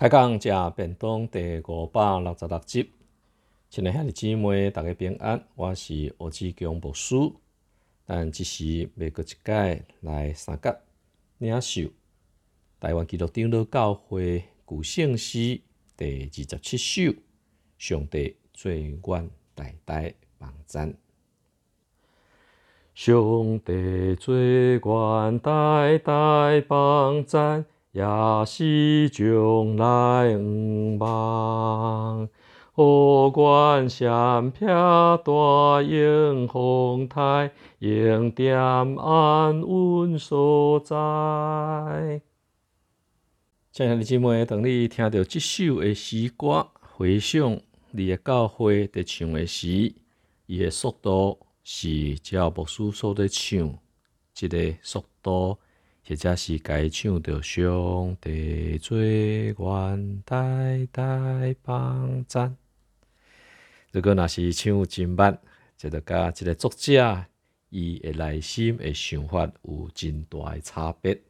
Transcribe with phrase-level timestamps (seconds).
[0.00, 2.90] 开讲食便当第五百六十六集，
[3.68, 5.44] 亲爱兄弟姊妹，大家平安。
[5.54, 7.14] 我是何志强牧师，
[8.06, 10.74] 但即时要过一届来三甲
[11.36, 11.82] 领受
[12.80, 15.60] 台湾基督长老教会古圣诗
[15.98, 17.14] 第二十七首，
[17.76, 20.94] 上帝最愿代代帮赞。
[22.94, 27.66] 上帝最愿代代帮赞。
[27.92, 28.04] 也
[28.46, 32.28] 是将来毋忘，
[32.72, 42.22] 何管闪撇大英风台，应点安稳所在。
[43.72, 47.60] 亲爱的姊妹，当你听到这首的诗歌，回想
[47.90, 49.92] 你的教会在唱的时，
[50.46, 53.78] 伊的速度是照牧师所在唱，
[54.32, 55.58] 即个速度。
[56.06, 62.56] 或者是该唱着上帝最愿代代帮赞。
[63.92, 65.38] 如果若是唱真慢，
[65.76, 67.24] 即个甲即个作者
[67.68, 71.20] 伊的内心的想法有真大的差别。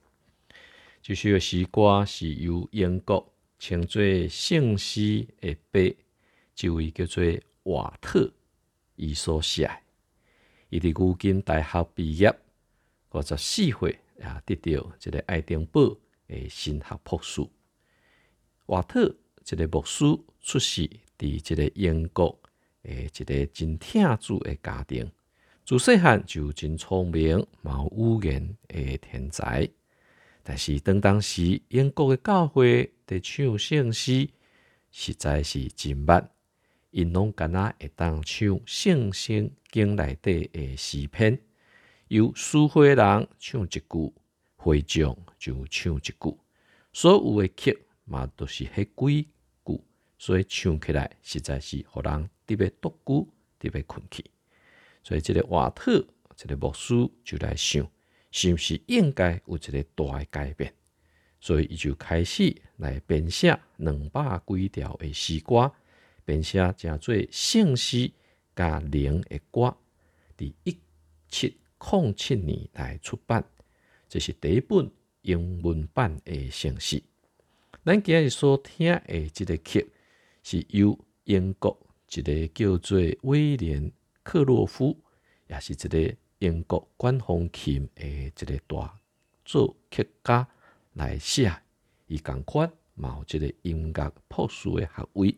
[1.02, 5.80] 这首诗歌是由英国称作圣诗的爸，
[6.60, 7.24] 一位叫做
[7.64, 8.30] 瓦特
[8.96, 9.70] 伊所写。
[10.70, 12.34] 伊伫古今大学毕业，
[13.12, 13.98] 五十四岁。
[14.20, 17.44] 也得到一个爱丁堡的神学博士。
[18.66, 19.16] 瓦特
[19.50, 20.04] 一个牧师
[20.40, 22.40] 出世伫一个英国
[22.82, 25.10] 诶一个真天主的家庭，
[25.64, 29.68] 自细汉就真聪明、有语言的天才。
[30.42, 34.28] 但是当当时英国的教会伫唱圣诗，
[34.90, 36.30] 实在是真慢，
[36.90, 41.38] 因拢敢若会当唱圣圣经内底的诗篇。
[42.11, 44.12] 由书会人唱一句，
[44.56, 46.39] 会众就唱一句，
[46.92, 49.28] 所有的曲嘛都是迄几
[49.64, 49.80] 句，
[50.19, 54.28] 所以唱起来实在是互人特别独孤，特别困去。
[55.05, 57.89] 所以这个瓦特，这个牧师就来想，
[58.33, 60.74] 是毋是应该有一个大的改变？
[61.40, 65.73] 所以伊就开始来编写两百几条的诗歌，
[66.24, 68.11] 编写正做圣诗
[68.57, 69.77] 加灵的歌，
[70.36, 70.77] 伫一
[71.29, 73.45] 七零七年来出版，
[74.08, 74.91] 这是第一本
[75.23, 77.02] 英文版的圣诗。
[77.85, 79.90] 咱今日所听的这个曲，
[80.42, 81.77] 是由英国
[82.13, 83.90] 一个叫做威廉
[84.23, 84.96] 克洛夫，
[85.48, 89.01] 也是一个英国管风琴的一个大
[89.45, 90.46] 作曲家
[90.92, 91.51] 来写。
[92.07, 95.35] 伊共款嘛有一个音乐博士的学位，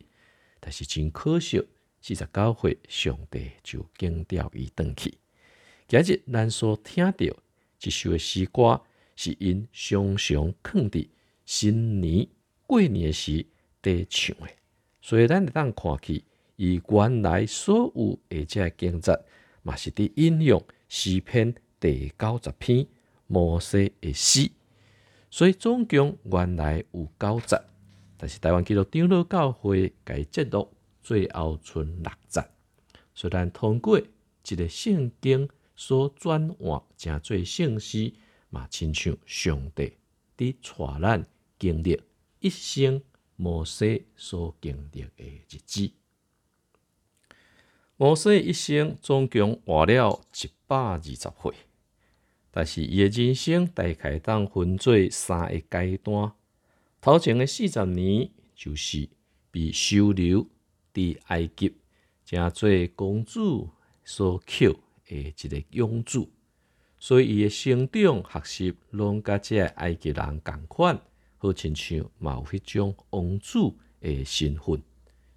[0.59, 1.65] 但是真可惜，
[2.01, 5.13] 四十九岁上帝就惊掉伊转去。
[5.85, 7.25] 今日咱所听到
[7.81, 8.81] 一首的诗歌，
[9.15, 11.07] 是因常常放伫
[11.45, 12.25] 新年
[12.65, 13.45] 过年时
[13.81, 14.53] 伫唱的，
[15.01, 16.23] 所以咱会当看去，
[16.55, 19.19] 伊原来所有的这经节，
[19.61, 22.87] 嘛是伫引用诗篇第九十篇
[23.27, 24.49] 摩西的诗，
[25.29, 27.61] 所以总共原来有九十，
[28.17, 30.71] 但是台湾基督长老教会改节录
[31.03, 32.41] 最后剩六节，
[33.13, 35.49] 虽然通过一个圣经。
[35.75, 38.13] 所转换成做圣诗，
[38.49, 39.93] 嘛亲像上帝
[40.37, 42.01] 伫带咱经历
[42.39, 43.01] 一生
[43.35, 45.91] 摩西所经历的日子。
[47.95, 51.53] 摩西一生总共活了一百二十岁，
[52.51, 56.33] 但是伊的人生大概当分做三个阶段。
[56.99, 59.09] 头前的四十年，就是
[59.51, 60.47] 被收留
[60.93, 61.75] 伫埃及，
[62.25, 63.69] 正做公主
[64.03, 64.79] 所扣。
[65.13, 66.27] 诶，一个养子，
[66.97, 70.99] 所以伊诶成长学习拢甲即个埃及人共款，
[71.37, 73.59] 好亲像嘛有迄种王子
[73.99, 74.81] 诶身份，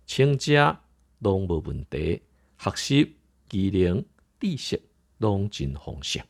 [0.07, 0.81] 请假
[1.19, 2.23] 拢无问题，
[2.57, 3.17] 学习
[3.49, 4.03] 技能
[4.41, 4.83] 知识
[5.19, 6.25] 拢真丰盛。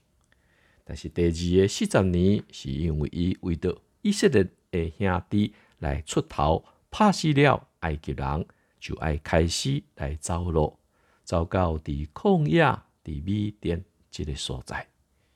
[0.84, 8.46] 但是第二个四十年，是因为伊为着以色列诶兄弟来出头，拍死了埃及人，
[8.80, 10.78] 就爱开始来走路，
[11.22, 12.76] 走到伫旷野。
[13.06, 14.88] 伫米甸即个所在，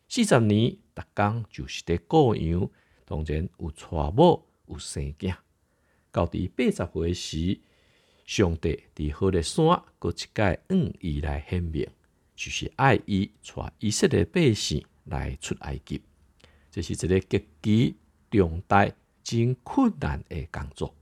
[0.08, 2.68] 四十年，逐工就是伫过羊，
[3.04, 5.36] 当然有娶某，有生囝。
[6.10, 7.60] 到伫八十岁时，
[8.26, 11.88] 上帝伫好个山，搁一届恩伊来显明，
[12.34, 16.02] 就是爱伊带以色列百姓来出埃及。
[16.72, 17.96] 这是一个极其
[18.30, 18.90] 重大、
[19.22, 20.92] 真困难的工作，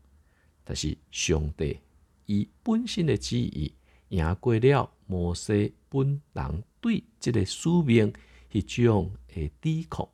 [0.65, 1.79] 但是上帝
[2.27, 3.73] 以本身的旨意
[4.09, 4.91] 赢过了。
[5.07, 8.13] 摩西本人对即个使命
[8.53, 10.07] 迄种的抵抗，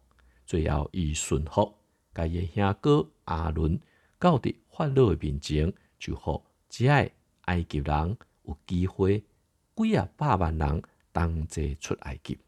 [0.47, 1.75] 最后伊顺服，
[2.15, 3.81] 甲伊兄哥阿伦
[4.21, 7.11] 到伫法老诶面前，就好只爱
[7.47, 9.25] 埃及人有机会
[9.75, 10.83] 几啊百万人
[11.13, 12.39] 同齐出埃及。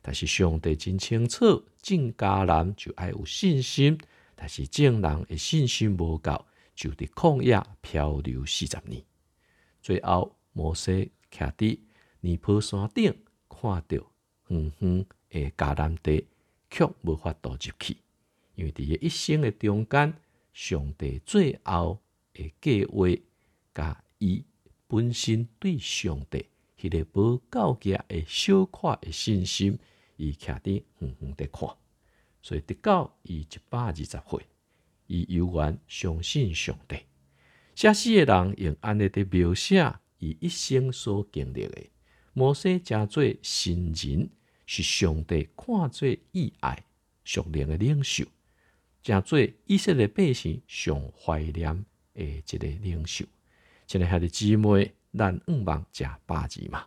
[0.00, 3.98] 但是上帝真清楚，正家人就爱有信心，
[4.34, 9.04] 但是正人诶信心无够，就伫旷野漂流四十年。
[9.82, 11.78] 最后，摩西徛伫
[12.18, 13.14] 尼泊山顶，
[13.48, 13.96] 看到
[14.48, 16.26] 远远诶迦南地，
[16.68, 17.98] 却无法度入去，
[18.56, 20.12] 因为伫伊一生诶中间，
[20.52, 22.02] 上帝最后
[22.34, 23.06] 诶计划，
[23.72, 24.44] 甲伊
[24.88, 26.46] 本身对上帝
[26.76, 29.78] 迄个无够格诶小可诶信心。
[30.16, 31.68] 伊徛伫远远地看，
[32.42, 34.46] 所以直到伊一百二十岁，
[35.06, 36.96] 伊犹原相信上帝。
[37.76, 41.86] 写诗诶人用安尼的描写伊一生所经历的。
[42.32, 44.28] 摩西诚做新人，
[44.66, 46.84] 是上帝看做意爱
[47.24, 48.24] 属灵的领袖，
[49.02, 51.84] 诚做以色列百姓上怀念
[52.14, 53.24] 诶一个领袖。
[53.86, 56.86] 亲爱的姊妹，咱毋望食八字嘛？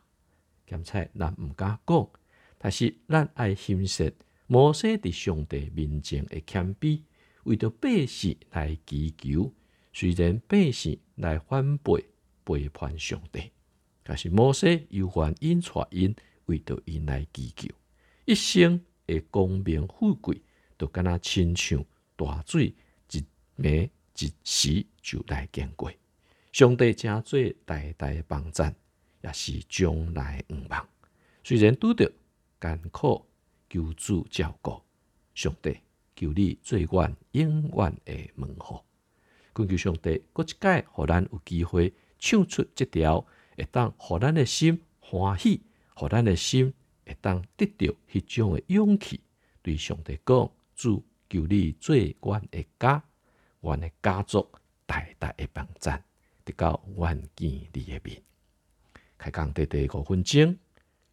[0.67, 2.09] 咸菜咱毋敢讲。
[2.57, 4.11] 但是，咱爱欣赏
[4.45, 7.01] 摩西伫上帝面前的谦卑，
[7.43, 9.51] 为着百姓来祈求。
[9.91, 12.05] 虽然百姓来反背
[12.43, 13.51] 背叛上帝，
[14.03, 16.15] 但是摩西又还因带因，
[16.45, 17.69] 为着因来祈求。
[18.25, 20.41] 一生的功名富贵，
[20.77, 21.83] 都敢若亲像
[22.15, 22.73] 大水
[23.11, 23.23] 一
[23.57, 25.91] 暝一时就来经过。
[26.51, 28.75] 上帝正做代代帮赞，
[29.21, 30.87] 也是将来毋忘。
[31.43, 32.11] 虽然拄着。
[32.63, 33.25] 艰苦
[33.67, 34.79] 求主照顾，
[35.33, 35.79] 上帝
[36.15, 38.85] 求你最愿永远的问候。
[39.51, 41.91] 恳求上帝，搁一届，互咱有机会
[42.21, 43.25] 唱出这条，
[43.57, 45.61] 会当互咱的心欢喜，
[45.93, 46.73] 互咱的心
[47.05, 49.19] 会当得到迄种的勇气。
[49.61, 53.03] 对上帝讲，主求你做阮的家，
[53.59, 54.47] 阮的家族
[54.85, 56.01] 代代的帮赞，
[56.45, 58.21] 得到阮见你的面。
[59.17, 60.55] 开讲第第五分钟，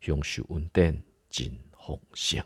[0.01, 1.03] 享受稳定。
[1.31, 2.43] 真丰盛。